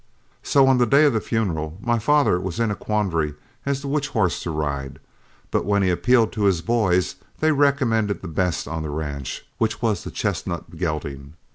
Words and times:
"So 0.41 0.65
the 0.75 0.87
day 0.87 1.05
of 1.05 1.13
the 1.13 1.21
funeral 1.21 1.77
my 1.79 1.99
father 1.99 2.39
was 2.39 2.59
in 2.59 2.71
a 2.71 2.75
quandary 2.75 3.35
as 3.67 3.81
to 3.81 3.87
which 3.87 4.07
horse 4.07 4.41
to 4.41 4.49
ride, 4.49 4.97
but 5.51 5.63
when 5.63 5.83
he 5.83 5.91
appealed 5.91 6.31
to 6.33 6.45
his 6.45 6.63
boys, 6.63 7.17
they 7.39 7.51
recommended 7.51 8.23
the 8.23 8.27
best 8.27 8.67
on 8.67 8.81
the 8.81 8.89
ranch, 8.89 9.45
which 9.59 9.79
was 9.79 10.03
the 10.03 10.09
chestnut 10.09 10.75
gelding. 10.75 11.35